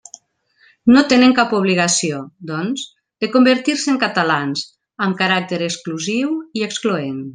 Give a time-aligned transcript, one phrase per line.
[0.93, 2.85] No tenen cap obligació, doncs,
[3.25, 4.65] de convertir-se en catalans,
[5.09, 7.23] amb caràcter exclusiu i excloent.